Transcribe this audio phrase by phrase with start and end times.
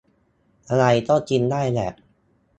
[0.69, 1.91] อะไรก็กินได้แหละ